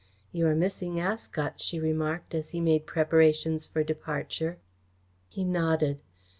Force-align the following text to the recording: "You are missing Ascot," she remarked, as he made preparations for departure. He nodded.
"You 0.31 0.47
are 0.47 0.55
missing 0.55 0.99
Ascot," 0.99 1.61
she 1.61 1.79
remarked, 1.79 2.33
as 2.33 2.49
he 2.49 2.59
made 2.59 2.87
preparations 2.87 3.67
for 3.67 3.83
departure. 3.83 4.57
He 5.29 5.43
nodded. 5.43 5.99